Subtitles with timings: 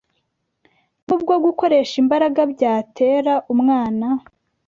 [1.05, 4.07] nubwo gukoresha imbaraga byatera umwana